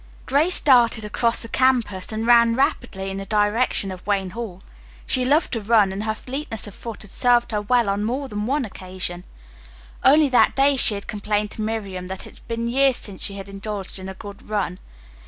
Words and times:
Grace 0.25 0.59
darted 0.59 1.05
across 1.05 1.43
the 1.43 1.47
campus 1.47 2.11
and 2.11 2.25
ran 2.25 2.55
rapidly 2.55 3.11
in 3.11 3.17
the 3.17 3.25
direction 3.25 3.91
of 3.91 4.07
Wayne 4.07 4.31
Hall. 4.31 4.63
She 5.05 5.23
loved 5.23 5.51
to 5.53 5.61
run 5.61 5.91
and 5.91 6.05
her 6.05 6.15
fleetness 6.15 6.65
of 6.65 6.73
foot 6.73 7.03
had 7.03 7.11
served 7.11 7.51
her 7.51 7.61
well 7.61 7.87
on 7.87 8.03
more 8.03 8.27
than 8.27 8.47
one 8.47 8.65
occasion. 8.65 9.25
Only 10.03 10.27
that 10.29 10.55
day 10.55 10.75
she 10.75 10.95
had 10.95 11.05
complained 11.05 11.51
to 11.51 11.61
Miriam 11.61 12.07
that 12.07 12.25
it 12.25 12.37
had 12.39 12.47
been 12.47 12.67
years 12.67 12.95
since 12.97 13.21
she 13.21 13.35
had 13.35 13.47
indulged 13.47 13.99
in 13.99 14.09
a 14.09 14.15
good 14.15 14.49
run. 14.49 14.79